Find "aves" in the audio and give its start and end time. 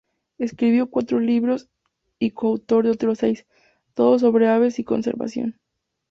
4.47-4.79